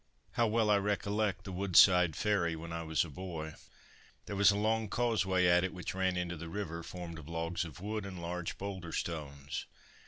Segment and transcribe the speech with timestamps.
[0.31, 3.53] How well I recollect the Woodside Ferry when I was a boy.
[4.25, 7.63] There was a long causeway at it, which ran into the river, formed of logs
[7.65, 9.67] of wood and large boulder stones.